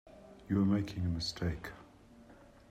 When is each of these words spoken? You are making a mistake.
You 0.49 0.59
are 0.63 0.65
making 0.65 1.05
a 1.05 1.09
mistake. 1.09 1.67